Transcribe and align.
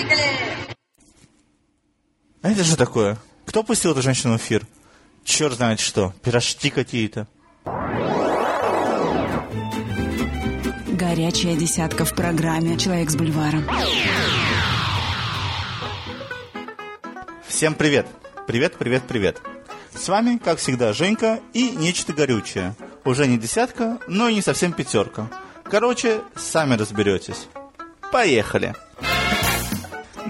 Поехали! 0.00 0.76
А 2.42 2.50
это 2.50 2.64
же 2.64 2.76
такое? 2.76 3.18
Кто 3.44 3.62
пустил 3.62 3.92
эту 3.92 4.02
женщину 4.02 4.34
в 4.34 4.36
эфир? 4.38 4.66
Черт 5.24 5.54
знает 5.54 5.80
что, 5.80 6.14
пирожки 6.22 6.70
какие-то. 6.70 7.26
Горячая 10.86 11.56
десятка 11.56 12.04
в 12.04 12.14
программе 12.14 12.78
«Человек 12.78 13.10
с 13.10 13.16
бульваром». 13.16 13.68
Всем 17.46 17.74
привет! 17.74 18.06
Привет, 18.46 18.76
привет, 18.78 19.02
привет! 19.06 19.40
С 19.94 20.08
вами, 20.08 20.38
как 20.38 20.58
всегда, 20.58 20.92
Женька 20.92 21.40
и 21.52 21.70
нечто 21.70 22.12
горючее. 22.12 22.74
Уже 23.04 23.26
не 23.26 23.38
десятка, 23.38 23.98
но 24.06 24.28
и 24.28 24.34
не 24.34 24.42
совсем 24.42 24.72
пятерка. 24.72 25.28
Короче, 25.64 26.20
сами 26.36 26.74
разберетесь. 26.74 27.48
Поехали! 28.12 28.74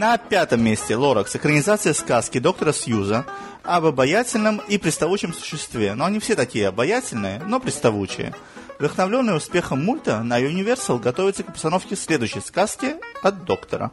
На 0.00 0.16
пятом 0.16 0.64
месте 0.64 0.96
Лоракс 0.96 1.36
экранизация 1.36 1.92
сказки 1.92 2.38
доктора 2.38 2.72
Сьюза 2.72 3.26
об 3.62 3.84
обаятельном 3.84 4.62
и 4.66 4.78
приставучем 4.78 5.34
существе. 5.34 5.92
Но 5.94 6.06
они 6.06 6.20
все 6.20 6.36
такие 6.36 6.68
обаятельные, 6.68 7.42
но 7.46 7.60
приставучие. 7.60 8.34
Вдохновленный 8.78 9.36
успехом 9.36 9.84
мульта, 9.84 10.22
на 10.22 10.40
Universal 10.40 11.00
готовится 11.00 11.42
к 11.42 11.52
постановке 11.52 11.96
следующей 11.96 12.40
сказки 12.40 12.96
от 13.22 13.44
доктора. 13.44 13.90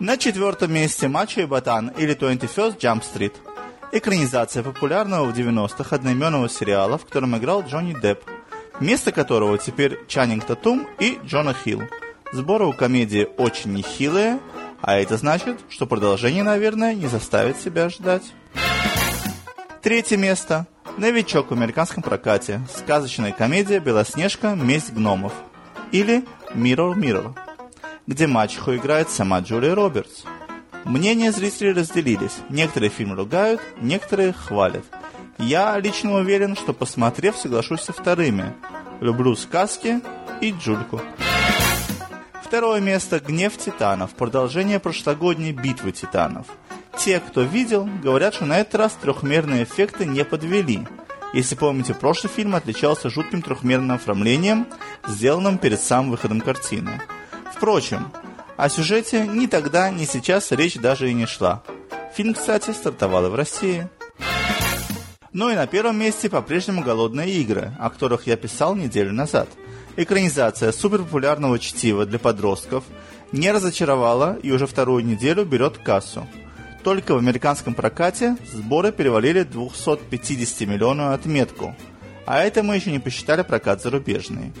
На 0.00 0.16
четвертом 0.16 0.72
месте 0.72 1.06
Мачо 1.06 1.42
и 1.42 1.46
Ботан 1.46 1.92
или 1.96 2.16
21st 2.16 2.78
Jump 2.80 3.04
Street. 3.04 3.34
Экранизация 3.92 4.64
популярного 4.64 5.26
в 5.26 5.38
90-х 5.38 5.94
одноименного 5.94 6.48
сериала, 6.48 6.98
в 6.98 7.04
котором 7.04 7.36
играл 7.36 7.62
Джонни 7.62 7.94
Депп, 7.94 8.24
место 8.80 9.12
которого 9.12 9.56
теперь 9.56 10.00
Чаннинг 10.08 10.46
Татум 10.46 10.88
и 10.98 11.20
Джона 11.24 11.54
Хилл. 11.54 11.82
Сборы 12.32 12.66
у 12.66 12.72
комедии 12.72 13.28
очень 13.36 13.72
нехилые, 13.72 14.40
а 14.82 14.98
это 14.98 15.16
значит, 15.16 15.58
что 15.68 15.86
продолжение, 15.86 16.42
наверное, 16.42 16.94
не 16.94 17.06
заставит 17.06 17.58
себя 17.58 17.88
ждать. 17.88 18.24
Третье 19.82 20.16
место. 20.16 20.66
Новичок 20.98 21.50
в 21.50 21.54
американском 21.54 22.02
прокате. 22.02 22.60
Сказочная 22.74 23.32
комедия 23.32 23.78
«Белоснежка. 23.78 24.54
Месть 24.54 24.92
гномов». 24.92 25.32
Или 25.92 26.24
«Mirror 26.54 26.94
Mirror», 26.94 27.34
где 28.06 28.26
мачеху 28.26 28.74
играет 28.74 29.10
сама 29.10 29.40
Джулия 29.40 29.74
Робертс. 29.74 30.24
Мнения 30.84 31.32
зрителей 31.32 31.72
разделились. 31.72 32.38
Некоторые 32.48 32.90
фильмы 32.90 33.16
ругают, 33.16 33.60
некоторые 33.80 34.32
хвалят. 34.32 34.84
Я 35.38 35.78
лично 35.78 36.14
уверен, 36.14 36.56
что 36.56 36.72
посмотрев, 36.72 37.36
соглашусь 37.36 37.82
со 37.82 37.92
вторыми. 37.92 38.54
Люблю 39.00 39.36
сказки 39.36 40.00
и 40.40 40.52
Джульку. 40.52 41.00
Второе 42.46 42.80
место 42.80 43.18
«Гнев 43.18 43.58
титанов», 43.58 44.14
продолжение 44.14 44.78
прошлогодней 44.78 45.50
битвы 45.50 45.90
титанов. 45.90 46.46
Те, 46.96 47.18
кто 47.18 47.42
видел, 47.42 47.88
говорят, 48.04 48.34
что 48.34 48.44
на 48.44 48.60
этот 48.60 48.76
раз 48.76 48.92
трехмерные 49.02 49.64
эффекты 49.64 50.06
не 50.06 50.24
подвели. 50.24 50.86
Если 51.34 51.56
помните, 51.56 51.92
прошлый 51.92 52.32
фильм 52.32 52.54
отличался 52.54 53.10
жутким 53.10 53.42
трехмерным 53.42 53.96
оформлением, 53.96 54.68
сделанным 55.08 55.58
перед 55.58 55.80
самым 55.80 56.12
выходом 56.12 56.40
картины. 56.40 57.02
Впрочем, 57.52 58.12
о 58.56 58.68
сюжете 58.68 59.26
ни 59.26 59.48
тогда, 59.48 59.90
ни 59.90 60.04
сейчас 60.04 60.52
речь 60.52 60.76
даже 60.76 61.10
и 61.10 61.14
не 61.14 61.26
шла. 61.26 61.64
Фильм, 62.14 62.32
кстати, 62.32 62.70
стартовал 62.70 63.26
и 63.26 63.28
в 63.28 63.34
России. 63.34 63.88
Ну 65.32 65.50
и 65.50 65.56
на 65.56 65.66
первом 65.66 65.98
месте 65.98 66.30
по-прежнему 66.30 66.84
«Голодные 66.84 67.28
игры», 67.28 67.72
о 67.80 67.90
которых 67.90 68.28
я 68.28 68.36
писал 68.36 68.76
неделю 68.76 69.12
назад– 69.12 69.48
экранизация 69.96 70.72
суперпопулярного 70.72 71.58
чтива 71.58 72.06
для 72.06 72.18
подростков 72.18 72.84
не 73.32 73.50
разочаровала 73.50 74.38
и 74.42 74.52
уже 74.52 74.66
вторую 74.66 75.04
неделю 75.04 75.44
берет 75.44 75.78
кассу. 75.78 76.26
Только 76.84 77.14
в 77.14 77.18
американском 77.18 77.74
прокате 77.74 78.36
сборы 78.52 78.92
перевалили 78.92 79.42
250 79.42 80.68
миллионную 80.68 81.14
отметку, 81.14 81.74
а 82.26 82.40
это 82.40 82.62
мы 82.62 82.76
еще 82.76 82.92
не 82.92 83.00
посчитали 83.00 83.42
прокат 83.42 83.82
зарубежный. 83.82 84.52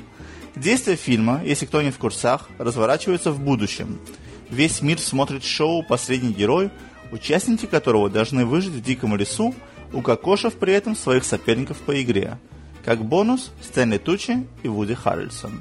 Действие 0.56 0.96
фильма, 0.96 1.42
если 1.44 1.66
кто 1.66 1.82
не 1.82 1.90
в 1.90 1.98
курсах, 1.98 2.48
разворачивается 2.58 3.30
в 3.30 3.40
будущем. 3.40 4.00
Весь 4.48 4.80
мир 4.80 4.98
смотрит 4.98 5.44
шоу 5.44 5.82
«Последний 5.82 6.32
герой», 6.32 6.70
участники 7.12 7.66
которого 7.66 8.08
должны 8.08 8.46
выжить 8.46 8.72
в 8.72 8.82
диком 8.82 9.16
лесу, 9.16 9.54
укокошив 9.92 10.54
при 10.54 10.72
этом 10.72 10.96
своих 10.96 11.24
соперников 11.24 11.76
по 11.78 12.00
игре– 12.00 12.38
как 12.86 13.04
бонус 13.04 13.50
Стэнли 13.60 13.98
Тучи 13.98 14.46
и 14.62 14.68
Вуди 14.68 14.94
Харрельсон. 14.94 15.60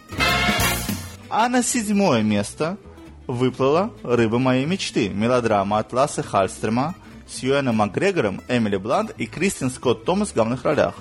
А 1.28 1.50
на 1.50 1.64
седьмое 1.64 2.22
место 2.22 2.78
выплыла 3.26 3.92
«Рыба 4.04 4.38
моей 4.38 4.66
мечты» 4.68 5.10
мелодрама 5.10 5.80
от 5.80 5.92
Ласса 5.92 6.22
Хальстрема 6.22 6.94
с 7.28 7.40
Юэном 7.40 7.78
Макгрегором, 7.78 8.42
Эмили 8.48 8.78
Бланд 8.78 9.12
и 9.18 9.26
Кристин 9.26 9.72
Скотт 9.72 10.06
Томас 10.06 10.30
в 10.30 10.36
главных 10.36 10.64
ролях. 10.64 10.94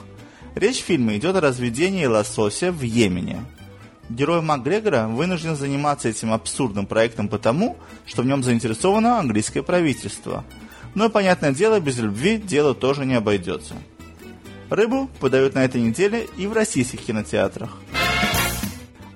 Речь 0.54 0.80
в 0.80 0.86
фильме 0.86 1.18
идет 1.18 1.36
о 1.36 1.42
разведении 1.42 2.06
лосося 2.06 2.72
в 2.72 2.80
Йемене. 2.80 3.44
Герой 4.08 4.40
Макгрегора 4.40 5.08
вынужден 5.08 5.56
заниматься 5.56 6.08
этим 6.08 6.32
абсурдным 6.32 6.86
проектом 6.86 7.28
потому, 7.28 7.76
что 8.06 8.22
в 8.22 8.26
нем 8.26 8.42
заинтересовано 8.42 9.18
английское 9.18 9.62
правительство. 9.62 10.42
Но, 10.94 11.10
понятное 11.10 11.52
дело, 11.52 11.80
без 11.80 11.98
любви 11.98 12.38
дело 12.38 12.74
тоже 12.74 13.04
не 13.04 13.14
обойдется. 13.14 13.74
Рыбу 14.74 15.08
подают 15.20 15.54
на 15.54 15.64
этой 15.64 15.80
неделе 15.80 16.26
и 16.36 16.46
в 16.46 16.52
российских 16.52 17.00
кинотеатрах. 17.00 17.70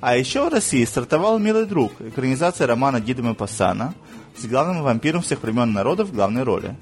А 0.00 0.16
еще 0.16 0.48
в 0.48 0.52
России 0.52 0.84
стартовал 0.84 1.38
«Милый 1.38 1.66
друг»– 1.66 1.92
экранизация 2.00 2.68
романа 2.68 3.00
Гида 3.00 3.22
Мапассана 3.22 3.94
с 4.36 4.44
главным 4.46 4.82
вампиром 4.82 5.22
всех 5.22 5.42
времен 5.42 5.72
народа 5.72 6.04
в 6.04 6.12
главной 6.12 6.44
роли. 6.44 6.76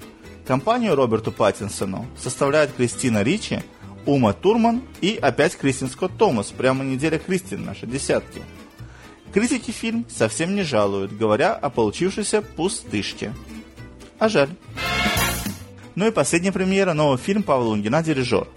Компанию 0.45 0.95
Роберту 0.95 1.31
Паттинсону 1.31 2.05
составляют 2.17 2.71
Кристина 2.73 3.23
Ричи, 3.23 3.63
Ума 4.05 4.33
Турман 4.33 4.83
и 5.01 5.17
опять 5.19 5.57
Кристин 5.57 5.89
Скотт 5.89 6.17
Томас, 6.17 6.51
прямо 6.51 6.83
неделя 6.83 7.17
Кристин, 7.17 7.65
наши 7.65 7.87
десятки. 7.87 8.43
Критики 9.33 9.71
фильм 9.71 10.05
совсем 10.09 10.55
не 10.55 10.61
жалуют, 10.61 11.17
говоря 11.17 11.53
о 11.53 11.69
получившейся 11.69 12.41
пустышке. 12.41 13.33
А 14.19 14.29
жаль. 14.29 14.49
Ну 15.95 16.07
и 16.07 16.11
последняя 16.11 16.51
премьера– 16.51 16.93
новый 16.93 17.17
фильм 17.17 17.41
Павла 17.41 17.69
Лунгина 17.69 18.03
«Дирижер». 18.03 18.47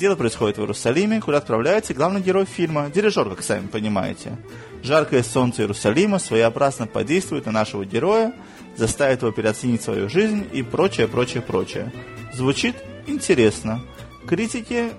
Дело 0.00 0.16
происходит 0.16 0.56
в 0.56 0.60
Иерусалиме, 0.62 1.20
куда 1.20 1.36
отправляется 1.36 1.92
главный 1.92 2.22
герой 2.22 2.46
фильма– 2.46 2.88
дирижер, 2.94 3.28
как 3.28 3.42
сами 3.42 3.66
понимаете. 3.66 4.38
Жаркое 4.82 5.22
солнце 5.22 5.60
Иерусалима 5.60 6.18
своеобразно 6.18 6.86
подействует 6.86 7.44
на 7.44 7.52
нашего 7.52 7.84
героя, 7.84 8.32
заставит 8.78 9.20
его 9.20 9.30
переоценить 9.30 9.82
свою 9.82 10.08
жизнь 10.08 10.48
и 10.54 10.62
прочее, 10.62 11.06
прочее, 11.06 11.42
прочее. 11.42 11.92
Звучит 12.32 12.76
интересно. 13.06 13.82
Критики, 14.26 14.92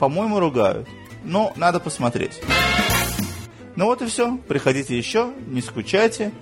по-моему, 0.00 0.40
ругают. 0.40 0.88
Но 1.22 1.52
надо 1.54 1.78
посмотреть. 1.78 2.42
Ну 3.76 3.84
вот 3.84 4.02
и 4.02 4.06
все. 4.06 4.38
Приходите 4.48 4.98
еще, 4.98 5.32
не 5.46 5.62
скучайте. 5.62 6.32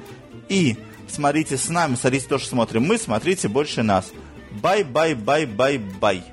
И 0.48 0.78
смотрите 1.06 1.58
с 1.58 1.68
нами, 1.68 1.96
смотрите 1.96 2.28
то, 2.30 2.38
что 2.38 2.48
смотрим 2.48 2.84
мы, 2.84 2.96
смотрите 2.96 3.48
больше 3.48 3.82
нас. 3.82 4.10
Bye-bye-bye-bye-bye. 4.52 6.24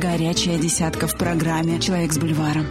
Горячая 0.00 0.56
десятка 0.56 1.06
в 1.06 1.14
программе 1.14 1.78
«Человек 1.78 2.14
с 2.14 2.18
бульваром». 2.18 2.66